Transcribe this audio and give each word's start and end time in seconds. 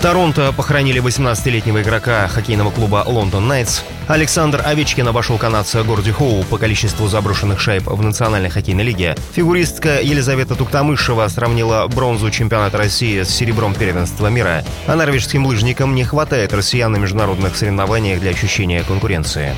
Торонто 0.00 0.50
похоронили 0.52 0.98
18-летнего 1.02 1.82
игрока 1.82 2.26
хоккейного 2.26 2.70
клуба 2.70 3.04
«Лондон 3.06 3.48
Найтс». 3.48 3.82
Александр 4.08 4.62
Овечкин 4.64 5.06
обошел 5.06 5.36
канадца 5.36 5.82
Горди 5.82 6.10
Хоу 6.10 6.42
по 6.44 6.56
количеству 6.56 7.06
заброшенных 7.06 7.60
шайб 7.60 7.86
в 7.86 8.02
Национальной 8.02 8.48
хоккейной 8.48 8.82
лиге. 8.82 9.14
Фигуристка 9.34 10.00
Елизавета 10.00 10.54
Туктамышева 10.54 11.28
сравнила 11.28 11.86
бронзу 11.86 12.30
чемпионата 12.30 12.78
России 12.78 13.22
с 13.22 13.28
серебром 13.28 13.74
первенства 13.74 14.28
мира. 14.28 14.64
А 14.86 14.96
норвежским 14.96 15.44
лыжникам 15.44 15.94
не 15.94 16.04
хватает 16.04 16.54
россиян 16.54 16.90
на 16.90 16.96
международных 16.96 17.54
соревнованиях 17.54 18.20
для 18.20 18.30
ощущения 18.30 18.82
конкуренции. 18.82 19.54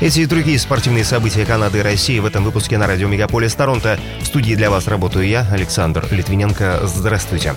Эти 0.00 0.20
и 0.20 0.26
другие 0.26 0.58
спортивные 0.58 1.04
события 1.04 1.44
Канады 1.44 1.80
и 1.80 1.82
России 1.82 2.18
в 2.18 2.24
этом 2.24 2.44
выпуске 2.44 2.78
на 2.78 2.86
радио 2.86 3.08
Мегаполис 3.08 3.54
Торонто. 3.54 3.98
В 4.22 4.26
студии 4.26 4.54
для 4.54 4.70
вас 4.70 4.88
работаю 4.88 5.28
я, 5.28 5.46
Александр 5.52 6.08
Литвиненко. 6.10 6.80
Здравствуйте. 6.84 7.54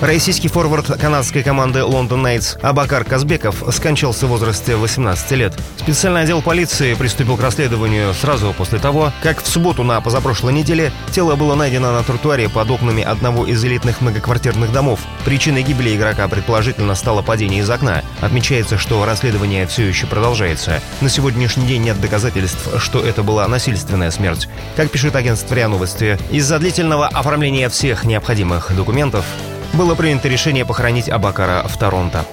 Российский 0.00 0.46
форвард 0.46 0.86
канадской 1.00 1.42
команды 1.42 1.82
Лондон 1.82 2.22
Найтс 2.22 2.54
Абакар 2.62 3.02
Казбеков 3.02 3.64
скончался 3.72 4.26
в 4.26 4.28
возрасте 4.28 4.76
18 4.76 5.30
лет. 5.32 5.54
Специальный 5.78 6.22
отдел 6.22 6.40
полиции 6.40 6.94
приступил 6.94 7.36
к 7.36 7.42
расследованию 7.42 8.14
сразу 8.14 8.54
после 8.56 8.78
того, 8.78 9.12
как 9.24 9.42
в 9.42 9.48
субботу 9.48 9.82
на 9.82 10.00
позапрошлой 10.00 10.52
неделе 10.52 10.92
тело 11.10 11.34
было 11.34 11.56
найдено 11.56 11.90
на 11.90 12.04
тротуаре 12.04 12.48
под 12.48 12.70
окнами 12.70 13.02
одного 13.02 13.44
из 13.44 13.64
элитных 13.64 14.00
многоквартирных 14.00 14.72
домов. 14.72 15.00
Причиной 15.24 15.64
гибели 15.64 15.96
игрока 15.96 16.28
предположительно 16.28 16.94
стало 16.94 17.22
падение 17.22 17.60
из 17.60 17.68
окна. 17.68 18.04
Отмечается, 18.20 18.78
что 18.78 19.04
расследование 19.04 19.66
все 19.66 19.82
еще 19.82 20.06
продолжается. 20.06 20.80
На 21.00 21.08
сегодняшний 21.08 21.66
день 21.66 21.82
нет 21.82 22.00
доказательств, 22.00 22.68
что 22.80 23.04
это 23.04 23.24
была 23.24 23.48
насильственная 23.48 24.12
смерть. 24.12 24.48
Как 24.76 24.92
пишет 24.92 25.16
агентство 25.16 25.56
РИА 25.56 25.66
Новости, 25.66 26.18
из-за 26.30 26.60
длительного 26.60 27.08
оформления 27.08 27.68
всех 27.68 28.04
необходимых 28.04 28.72
документов 28.76 29.24
было 29.74 29.94
принято 29.94 30.28
решение 30.28 30.64
похоронить 30.64 31.08
Абакара 31.08 31.66
в 31.66 31.76
Торонто. 31.76 32.24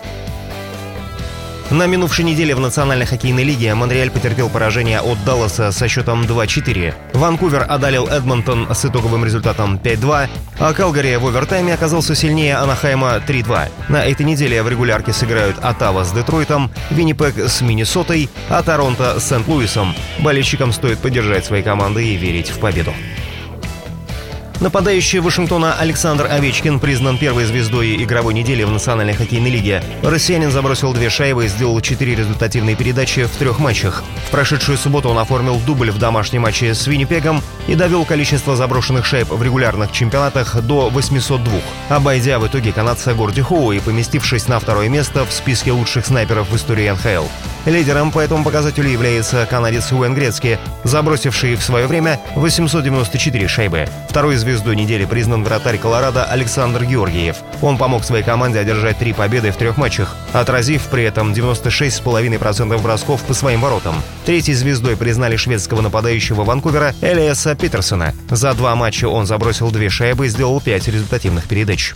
На 1.71 1.87
минувшей 1.87 2.23
неделе 2.23 2.53
в 2.53 2.59
Национальной 2.59 3.07
хоккейной 3.07 3.43
лиге 3.43 3.73
Монреаль 3.73 4.11
потерпел 4.11 4.49
поражение 4.49 4.99
от 4.99 5.23
Далласа 5.25 5.71
со 5.71 5.87
счетом 5.87 6.21
2-4. 6.21 6.93
Ванкувер 7.13 7.65
одолел 7.67 8.07
Эдмонтон 8.07 8.67
с 8.71 8.85
итоговым 8.85 9.25
результатом 9.25 9.77
5-2, 9.77 10.29
а 10.59 10.73
Калгари 10.73 11.15
в 11.15 11.25
овертайме 11.25 11.73
оказался 11.73 12.13
сильнее 12.13 12.57
Анахайма 12.57 13.19
3-2. 13.27 13.71
На 13.89 14.05
этой 14.05 14.27
неделе 14.27 14.61
в 14.61 14.69
регулярке 14.69 15.11
сыграют 15.11 15.57
Оттава 15.59 16.03
с 16.03 16.11
Детройтом, 16.11 16.69
Виннипек 16.91 17.39
с 17.39 17.61
Миннесотой, 17.61 18.29
а 18.47 18.61
Торонто 18.61 19.19
с 19.19 19.27
Сент-Луисом. 19.27 19.95
Болельщикам 20.19 20.71
стоит 20.71 20.99
поддержать 20.99 21.45
свои 21.45 21.63
команды 21.63 22.05
и 22.05 22.15
верить 22.15 22.51
в 22.51 22.59
победу. 22.59 22.93
Нападающий 24.61 25.19
Вашингтона 25.19 25.73
Александр 25.73 26.27
Овечкин 26.31 26.79
признан 26.79 27.17
первой 27.17 27.43
звездой 27.43 28.01
игровой 28.01 28.33
недели 28.33 28.63
в 28.63 28.71
Национальной 28.71 29.13
хоккейной 29.13 29.49
лиге. 29.49 29.83
Россиянин 30.01 30.49
забросил 30.49 30.93
две 30.93 31.09
шайбы 31.09 31.45
и 31.45 31.47
сделал 31.49 31.79
четыре 31.81 32.15
результативные 32.15 32.77
передачи 32.77 33.25
в 33.25 33.31
трех 33.31 33.59
матчах. 33.59 34.03
В 34.27 34.31
прошедшую 34.31 34.77
субботу 34.77 35.09
он 35.09 35.17
оформил 35.17 35.59
дубль 35.59 35.91
в 35.91 35.99
домашнем 35.99 36.43
матче 36.43 36.73
с 36.73 36.87
Виннипегом 36.87 37.41
и 37.67 37.75
довел 37.75 38.05
количество 38.05 38.55
заброшенных 38.55 39.05
шайб 39.05 39.29
в 39.29 39.43
регулярных 39.43 39.91
чемпионатах 39.91 40.61
до 40.61 40.89
802, 40.89 41.51
обойдя 41.89 42.39
в 42.39 42.47
итоге 42.47 42.71
канадца 42.71 43.13
Горди 43.13 43.41
Хоу 43.41 43.73
и 43.73 43.79
поместившись 43.79 44.47
на 44.47 44.59
второе 44.59 44.87
место 44.87 45.25
в 45.25 45.33
списке 45.33 45.73
лучших 45.73 46.05
снайперов 46.05 46.49
в 46.49 46.55
истории 46.55 46.89
НХЛ. 46.89 47.27
Лидером 47.65 48.11
по 48.11 48.19
этому 48.19 48.43
показателю 48.43 48.89
является 48.89 49.47
канадец 49.49 49.91
Уэн 49.91 50.13
Грецки, 50.13 50.59
забросивший 50.83 51.55
в 51.55 51.63
свое 51.63 51.87
время 51.87 52.19
894 52.35 53.47
шайбы. 53.47 53.87
Второй 54.07 54.35
звездой 54.35 54.75
недели 54.75 55.05
признан 55.05 55.43
вратарь 55.43 55.79
Колорадо 55.79 56.25
Александр 56.25 56.83
Георгиев. 56.85 57.37
Он 57.61 57.77
помог 57.77 58.03
своей 58.03 58.23
команде 58.23 58.59
одержать 58.59 58.99
три 58.99 59.13
победы 59.13 59.51
в 59.51 59.57
трех 59.57 59.77
матчах, 59.77 60.15
отразив 60.31 60.83
при 60.83 61.03
этом 61.03 61.33
96,5% 61.33 62.81
бросков 62.81 63.23
по 63.23 63.33
своим 63.33 63.61
воротам. 63.61 63.95
Третьей 64.25 64.53
звездой 64.53 64.95
признали 64.95 65.35
шведского 65.35 65.81
нападающего 65.81 66.43
Ванкувера 66.43 66.93
Элиаса 67.01 67.55
Питерсона. 67.55 68.13
За 68.29 68.53
два 68.53 68.75
матча 68.75 69.09
он 69.09 69.25
забросил 69.25 69.71
две 69.71 69.89
шайбы 69.89 70.27
и 70.27 70.29
сделал 70.29 70.61
пять 70.61 70.87
результативных 70.87 71.47
передач. 71.47 71.93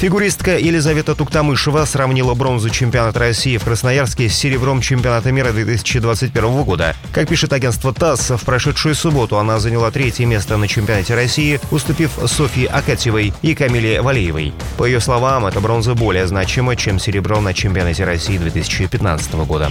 Фигуристка 0.00 0.56
Елизавета 0.56 1.14
Туктамышева 1.14 1.84
сравнила 1.84 2.32
бронзу 2.32 2.70
чемпионата 2.70 3.18
России 3.18 3.58
в 3.58 3.64
Красноярске 3.64 4.30
с 4.30 4.34
серебром 4.34 4.80
чемпионата 4.80 5.30
мира 5.30 5.52
2021 5.52 6.62
года. 6.62 6.96
Как 7.12 7.28
пишет 7.28 7.52
агентство 7.52 7.92
ТАСС, 7.92 8.30
в 8.30 8.42
прошедшую 8.46 8.94
субботу 8.94 9.36
она 9.36 9.58
заняла 9.58 9.90
третье 9.90 10.24
место 10.24 10.56
на 10.56 10.68
чемпионате 10.68 11.14
России, 11.14 11.60
уступив 11.70 12.12
Софье 12.24 12.68
Акатьевой 12.68 13.34
и 13.42 13.54
Камиле 13.54 14.00
Валеевой. 14.00 14.54
По 14.78 14.86
ее 14.86 15.00
словам, 15.00 15.44
эта 15.44 15.60
бронза 15.60 15.94
более 15.94 16.26
значима, 16.26 16.76
чем 16.76 16.98
серебро 16.98 17.42
на 17.42 17.52
чемпионате 17.52 18.04
России 18.04 18.38
2015 18.38 19.34
года. 19.34 19.70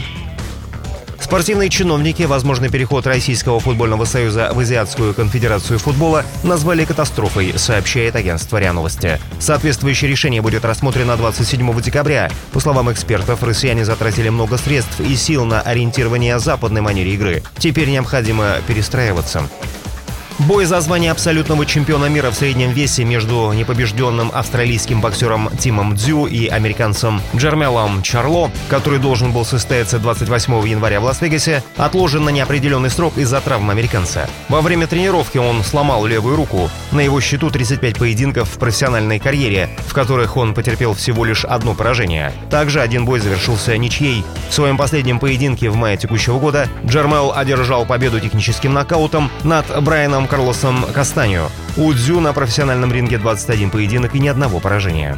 Спортивные 1.30 1.70
чиновники 1.70 2.24
возможный 2.24 2.72
переход 2.72 3.06
Российского 3.06 3.60
футбольного 3.60 4.06
союза 4.06 4.50
в 4.52 4.58
Азиатскую 4.58 5.14
конфедерацию 5.14 5.78
футбола 5.78 6.26
назвали 6.42 6.86
катастрофой, 6.86 7.54
сообщает 7.56 8.16
агентство 8.16 8.58
РИА 8.58 8.74
Новости. 8.74 9.20
Соответствующее 9.38 10.10
решение 10.10 10.42
будет 10.42 10.66
рассмотрено 10.66 11.16
27 11.18 11.82
декабря. 11.82 12.32
По 12.52 12.60
словам 12.60 12.92
экспертов, 12.92 13.44
россияне 13.44 13.86
затратили 13.86 14.30
много 14.30 14.58
средств 14.58 15.00
и 15.02 15.16
сил 15.16 15.46
на 15.46 15.62
ориентирование 15.62 16.40
западной 16.40 16.82
манере 16.82 17.14
игры. 17.14 17.44
Теперь 17.60 17.90
необходимо 17.92 18.56
перестраиваться. 18.68 19.48
Бой 20.40 20.64
за 20.64 20.80
звание 20.80 21.12
абсолютного 21.12 21.66
чемпиона 21.66 22.06
мира 22.06 22.32
в 22.32 22.34
среднем 22.34 22.72
весе 22.72 23.04
между 23.04 23.52
непобежденным 23.52 24.32
австралийским 24.34 25.02
боксером 25.02 25.50
Тимом 25.60 25.96
Дзю 25.96 26.28
и 26.28 26.48
американцем 26.48 27.22
Джермелом 27.36 28.02
Чарло, 28.04 28.50
который 28.70 29.00
должен 29.00 29.34
был 29.34 29.44
состояться 29.44 30.00
28 30.00 30.66
января 30.66 31.02
в 31.02 31.04
Лас-Вегасе, 31.04 31.62
отложен 31.76 32.24
на 32.24 32.30
неопределенный 32.30 32.90
срок 32.90 33.18
из-за 33.18 33.42
травм 33.42 33.70
американца. 33.70 34.30
Во 34.48 34.62
время 34.62 34.88
тренировки 34.88 35.38
он 35.38 35.62
сломал 35.62 36.06
левую 36.06 36.38
руку. 36.38 36.70
На 36.94 37.02
его 37.02 37.20
счету 37.20 37.50
35 37.50 37.98
поединков 37.98 38.50
в 38.50 38.60
профессиональной 38.60 39.20
карьере, 39.20 39.70
в 39.88 39.94
которых 39.94 40.38
он 40.38 40.54
потерпел 40.54 40.94
всего 40.94 41.26
лишь 41.26 41.44
одно 41.44 41.74
поражение. 41.74 42.32
Также 42.50 42.80
один 42.80 43.04
бой 43.04 43.20
завершился 43.20 43.76
ничьей. 43.78 44.24
В 44.50 44.54
своем 44.54 44.78
последнем 44.78 45.20
поединке 45.20 45.70
в 45.70 45.76
мае 45.76 45.98
текущего 45.98 46.40
года 46.40 46.70
Джермел 46.86 47.34
одержал 47.36 47.86
победу 47.86 48.22
техническим 48.22 48.74
нокаутом 48.74 49.30
над 49.44 49.84
Брайаном 49.84 50.29
Карлосом 50.30 50.86
Кастанью. 50.94 51.50
У 51.76 51.92
Дзю 51.92 52.20
на 52.20 52.34
профессиональном 52.34 52.94
ринге 52.94 53.18
21 53.18 53.72
поединок 53.72 54.14
и 54.14 54.20
ни 54.20 54.28
одного 54.28 54.60
поражения. 54.60 55.18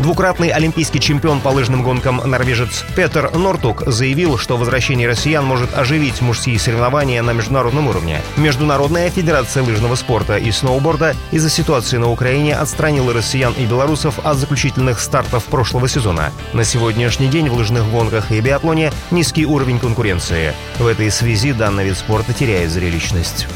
Двукратный 0.00 0.48
олимпийский 0.48 0.98
чемпион 0.98 1.40
по 1.40 1.50
лыжным 1.50 1.82
гонкам 1.82 2.22
норвежец 2.24 2.86
Петер 2.96 3.36
Нортук 3.36 3.82
заявил, 3.86 4.38
что 4.38 4.56
возвращение 4.56 5.06
россиян 5.06 5.44
может 5.44 5.76
оживить 5.76 6.22
мужские 6.22 6.58
соревнования 6.58 7.22
на 7.22 7.32
международном 7.32 7.88
уровне. 7.88 8.22
Международная 8.38 9.10
федерация 9.10 9.62
лыжного 9.62 9.96
спорта 9.96 10.38
и 10.38 10.50
сноуборда 10.52 11.14
из-за 11.32 11.50
ситуации 11.50 11.98
на 11.98 12.10
Украине 12.10 12.56
отстранила 12.56 13.12
россиян 13.12 13.52
и 13.52 13.66
белорусов 13.66 14.18
от 14.24 14.38
заключительных 14.38 15.00
стартов 15.00 15.44
прошлого 15.44 15.86
сезона. 15.86 16.32
На 16.54 16.64
сегодняшний 16.64 17.28
день 17.28 17.50
в 17.50 17.54
лыжных 17.54 17.86
гонках 17.90 18.32
и 18.32 18.40
биатлоне 18.40 18.92
низкий 19.10 19.44
уровень 19.44 19.78
конкуренции. 19.78 20.54
В 20.78 20.86
этой 20.86 21.10
связи 21.10 21.52
данный 21.52 21.84
вид 21.84 21.98
спорта 21.98 22.32
теряет 22.32 22.70
зрелищность. 22.70 23.46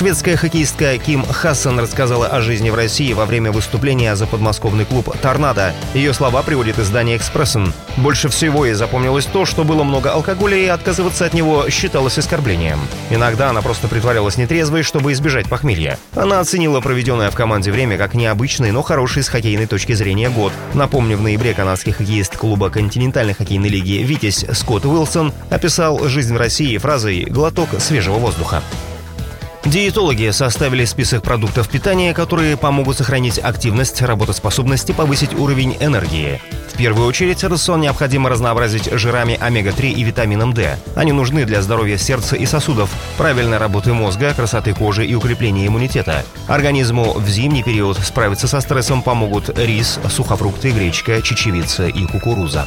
Шведская 0.00 0.34
хоккеистка 0.34 0.96
Ким 0.96 1.26
Хассан 1.26 1.78
рассказала 1.78 2.26
о 2.26 2.40
жизни 2.40 2.70
в 2.70 2.74
России 2.74 3.12
во 3.12 3.26
время 3.26 3.52
выступления 3.52 4.16
за 4.16 4.26
подмосковный 4.26 4.86
клуб 4.86 5.14
«Торнадо». 5.20 5.74
Ее 5.92 6.14
слова 6.14 6.40
приводит 6.40 6.78
издание 6.78 7.18
«Экспрессен». 7.18 7.74
Больше 7.98 8.30
всего 8.30 8.64
ей 8.64 8.72
запомнилось 8.72 9.26
то, 9.26 9.44
что 9.44 9.62
было 9.62 9.84
много 9.84 10.10
алкоголя 10.10 10.56
и 10.56 10.68
отказываться 10.68 11.26
от 11.26 11.34
него 11.34 11.68
считалось 11.68 12.16
оскорблением. 12.16 12.78
Иногда 13.10 13.50
она 13.50 13.60
просто 13.60 13.88
притворялась 13.88 14.38
нетрезвой, 14.38 14.84
чтобы 14.84 15.12
избежать 15.12 15.50
похмелья. 15.50 15.98
Она 16.14 16.40
оценила 16.40 16.80
проведенное 16.80 17.30
в 17.30 17.34
команде 17.34 17.70
время 17.70 17.98
как 17.98 18.14
необычный, 18.14 18.72
но 18.72 18.80
хороший 18.80 19.22
с 19.22 19.28
хоккейной 19.28 19.66
точки 19.66 19.92
зрения 19.92 20.30
год. 20.30 20.54
Напомню, 20.72 21.18
в 21.18 21.20
ноябре 21.20 21.52
канадский 21.52 21.92
хоккеист 21.92 22.38
клуба 22.38 22.70
континентальной 22.70 23.34
хоккейной 23.34 23.68
лиги 23.68 24.02
«Витязь» 24.02 24.46
Скотт 24.54 24.86
Уилсон 24.86 25.34
описал 25.50 26.08
жизнь 26.08 26.32
в 26.32 26.38
России 26.38 26.78
фразой 26.78 27.24
«глоток 27.24 27.68
свежего 27.78 28.16
воздуха». 28.16 28.62
Диетологи 29.64 30.30
составили 30.30 30.86
список 30.86 31.22
продуктов 31.22 31.68
питания, 31.68 32.14
которые 32.14 32.56
помогут 32.56 32.96
сохранить 32.96 33.38
активность, 33.38 34.00
работоспособность 34.00 34.88
и 34.88 34.94
повысить 34.94 35.34
уровень 35.34 35.76
энергии. 35.80 36.40
В 36.72 36.78
первую 36.78 37.06
очередь 37.06 37.44
рацион 37.44 37.82
необходимо 37.82 38.30
разнообразить 38.30 38.90
жирами 38.90 39.36
омега-3 39.38 39.92
и 39.92 40.02
витамином 40.02 40.54
D. 40.54 40.78
Они 40.96 41.12
нужны 41.12 41.44
для 41.44 41.60
здоровья 41.60 41.98
сердца 41.98 42.36
и 42.36 42.46
сосудов, 42.46 42.90
правильной 43.18 43.58
работы 43.58 43.92
мозга, 43.92 44.32
красоты 44.32 44.72
кожи 44.72 45.06
и 45.06 45.14
укрепления 45.14 45.66
иммунитета. 45.66 46.24
Организму 46.48 47.12
в 47.12 47.28
зимний 47.28 47.62
период 47.62 47.98
справиться 47.98 48.48
со 48.48 48.62
стрессом 48.62 49.02
помогут 49.02 49.50
рис, 49.58 50.00
сухофрукты, 50.08 50.70
гречка, 50.70 51.20
чечевица 51.20 51.86
и 51.86 52.06
кукуруза. 52.06 52.66